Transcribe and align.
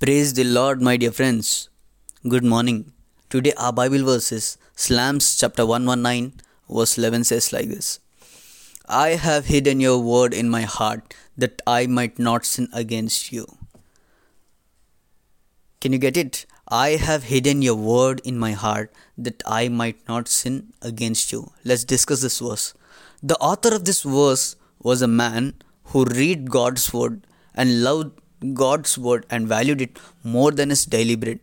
Praise 0.00 0.34
the 0.34 0.44
Lord, 0.44 0.80
my 0.80 0.96
dear 0.96 1.10
friends. 1.10 1.70
Good 2.28 2.44
morning. 2.44 2.92
Today 3.30 3.52
our 3.56 3.72
Bible 3.72 4.04
verses, 4.04 4.56
Psalms 4.76 5.36
chapter 5.36 5.66
119, 5.66 6.34
verse 6.70 6.96
11 6.96 7.24
says 7.24 7.52
like 7.52 7.66
this 7.66 7.98
I 8.86 9.16
have 9.22 9.46
hidden 9.46 9.80
your 9.80 9.98
word 9.98 10.34
in 10.34 10.50
my 10.50 10.62
heart 10.62 11.14
that 11.36 11.60
I 11.66 11.88
might 11.88 12.16
not 12.16 12.46
sin 12.46 12.68
against 12.72 13.32
you. 13.32 13.44
Can 15.80 15.92
you 15.92 15.98
get 15.98 16.16
it? 16.16 16.46
I 16.68 16.90
have 16.90 17.24
hidden 17.24 17.60
your 17.62 17.74
word 17.74 18.20
in 18.24 18.38
my 18.38 18.52
heart 18.52 18.92
that 19.16 19.42
I 19.44 19.68
might 19.68 20.06
not 20.06 20.28
sin 20.28 20.72
against 20.80 21.32
you. 21.32 21.50
Let's 21.64 21.82
discuss 21.82 22.22
this 22.22 22.38
verse. 22.38 22.72
The 23.20 23.38
author 23.38 23.74
of 23.74 23.84
this 23.84 24.02
verse 24.02 24.54
was 24.80 25.02
a 25.02 25.08
man 25.08 25.54
who 25.86 26.04
read 26.04 26.52
God's 26.52 26.92
word 26.94 27.26
and 27.52 27.82
loved 27.82 28.12
God's 28.54 28.96
word 28.96 29.26
and 29.30 29.48
valued 29.48 29.80
it 29.80 29.98
more 30.22 30.52
than 30.52 30.70
his 30.70 30.84
daily 30.84 31.16
bread. 31.16 31.40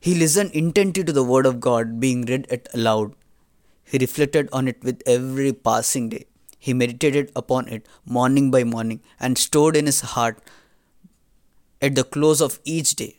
He 0.00 0.14
listened 0.14 0.52
intently 0.52 1.02
to 1.04 1.12
the 1.12 1.24
word 1.24 1.46
of 1.46 1.60
God 1.60 1.98
being 1.98 2.24
read 2.24 2.46
it 2.50 2.68
aloud. 2.72 3.14
He 3.84 3.98
reflected 3.98 4.48
on 4.52 4.68
it 4.68 4.82
with 4.82 5.02
every 5.06 5.52
passing 5.52 6.08
day. 6.10 6.26
He 6.58 6.72
meditated 6.72 7.32
upon 7.34 7.68
it 7.68 7.86
morning 8.04 8.50
by 8.50 8.64
morning 8.64 9.00
and 9.18 9.38
stored 9.38 9.76
in 9.76 9.86
his 9.86 10.00
heart 10.00 10.38
at 11.80 11.94
the 11.94 12.04
close 12.04 12.40
of 12.40 12.60
each 12.64 12.94
day. 12.96 13.18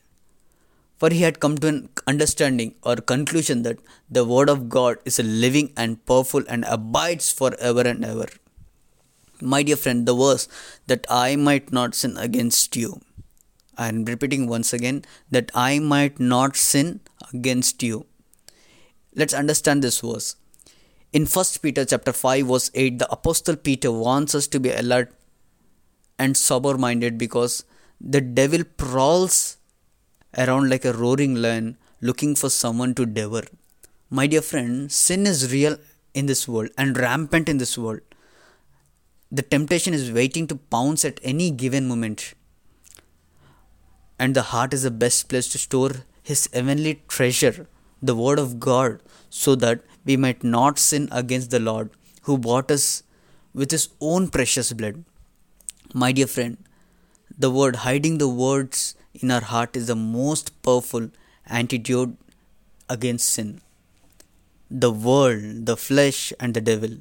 For 0.97 1.09
he 1.09 1.21
had 1.21 1.39
come 1.39 1.57
to 1.57 1.67
an 1.67 1.89
understanding 2.07 2.75
or 2.83 2.97
conclusion 2.97 3.63
that 3.63 3.79
the 4.09 4.25
word 4.25 4.49
of 4.49 4.67
God 4.67 4.97
is 5.05 5.17
a 5.17 5.23
living 5.23 5.71
and 5.77 6.05
powerful 6.05 6.43
and 6.47 6.65
abides 6.67 7.31
forever 7.31 7.81
and 7.81 8.03
ever. 8.03 8.27
My 9.41 9.63
dear 9.63 9.75
friend, 9.75 10.05
the 10.05 10.15
verse 10.15 10.47
that 10.87 11.05
I 11.09 11.35
might 11.35 11.71
not 11.71 11.95
sin 11.95 12.17
against 12.17 12.75
you. 12.75 13.01
I 13.77 13.87
am 13.87 14.03
repeating 14.03 14.47
once 14.47 14.73
again 14.73 15.05
that 15.31 15.51
I 15.55 15.79
might 15.79 16.19
not 16.19 16.57
sin 16.57 16.99
against 17.33 17.81
you. 17.81 18.05
Let's 19.15 19.33
understand 19.33 19.81
this 19.81 20.01
verse. 20.01 20.35
In 21.13 21.25
1 21.25 21.45
Peter 21.61 21.85
chapter 21.85 22.11
5 22.11 22.47
verse 22.47 22.71
8 22.73 22.99
the 22.99 23.11
apostle 23.11 23.55
Peter 23.55 23.91
wants 23.91 24.35
us 24.35 24.47
to 24.47 24.59
be 24.59 24.71
alert 24.71 25.13
and 26.19 26.35
sober 26.35 26.77
minded 26.77 27.17
because 27.17 27.63
the 27.99 28.21
devil 28.21 28.63
prowls 28.63 29.57
around 30.37 30.69
like 30.69 30.85
a 30.85 30.93
roaring 30.93 31.35
lion 31.35 31.77
looking 32.01 32.35
for 32.35 32.49
someone 32.49 32.93
to 32.95 33.05
devour. 33.05 33.43
My 34.09 34.27
dear 34.27 34.41
friend, 34.41 34.91
sin 34.91 35.25
is 35.25 35.51
real 35.51 35.77
in 36.13 36.25
this 36.25 36.47
world 36.47 36.69
and 36.77 36.97
rampant 36.97 37.47
in 37.47 37.57
this 37.57 37.77
world 37.77 38.01
the 39.31 39.43
temptation 39.43 39.93
is 39.93 40.11
waiting 40.11 40.47
to 40.47 40.55
pounce 40.55 41.05
at 41.05 41.19
any 41.23 41.51
given 41.51 41.87
moment. 41.87 42.33
And 44.17 44.35
the 44.35 44.41
heart 44.41 44.73
is 44.73 44.83
the 44.83 44.91
best 44.91 45.29
place 45.29 45.47
to 45.49 45.57
store 45.57 45.91
his 46.23 46.49
heavenly 46.51 47.01
treasure, 47.07 47.67
the 48.01 48.15
Word 48.15 48.39
of 48.39 48.59
God, 48.59 49.01
so 49.29 49.55
that 49.55 49.81
we 50.03 50.17
might 50.17 50.43
not 50.43 50.79
sin 50.79 51.07
against 51.11 51.51
the 51.51 51.59
Lord 51.59 51.91
who 52.23 52.37
bought 52.37 52.71
us 52.71 53.03
with 53.53 53.71
his 53.71 53.89
own 54.01 54.29
precious 54.29 54.73
blood. 54.73 55.03
My 55.93 56.11
dear 56.11 56.27
friend, 56.27 56.57
the 57.37 57.49
word 57.49 57.77
hiding 57.77 58.17
the 58.17 58.27
words 58.27 58.95
in 59.13 59.31
our 59.31 59.41
heart 59.41 59.75
is 59.75 59.87
the 59.87 59.95
most 59.95 60.61
powerful 60.61 61.09
antidote 61.45 62.15
against 62.89 63.29
sin. 63.29 63.61
The 64.69 64.91
world, 64.91 65.65
the 65.65 65.77
flesh, 65.77 66.33
and 66.39 66.53
the 66.53 66.61
devil 66.61 66.97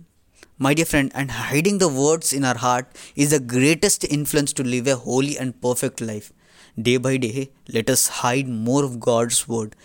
my 0.59 0.75
dear 0.75 0.85
friend, 0.85 1.13
and 1.15 1.31
hiding 1.31 1.79
the 1.79 1.89
words 1.89 2.33
in 2.33 2.45
our 2.45 2.57
heart 2.57 2.87
is 3.15 3.31
the 3.31 3.39
greatest 3.39 4.05
influence 4.05 4.53
to 4.55 4.65
live 4.65 4.89
a 4.89 4.97
holy 4.97 5.39
and 5.39 5.61
perfect 5.63 6.01
life. 6.01 6.33
Day 6.81 6.97
by 6.97 7.17
day, 7.17 7.51
let 7.69 7.89
us 7.89 8.09
hide 8.09 8.49
more 8.49 8.85
of 8.85 8.99
God's 8.99 9.47
word 9.47 9.77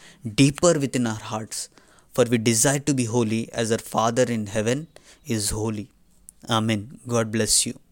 deeper 0.41 0.73
within 0.80 1.05
our 1.05 1.23
hearts, 1.31 1.69
for 2.11 2.25
we 2.25 2.38
desire 2.39 2.80
to 2.80 2.93
be 2.93 3.05
holy 3.05 3.52
as 3.53 3.71
our 3.71 3.77
Father 3.77 4.23
in 4.23 4.47
heaven 4.47 4.88
is 5.27 5.52
holy. 5.52 5.92
Amen. 6.49 6.99
God 7.08 7.31
bless 7.31 7.65
you. 7.65 7.83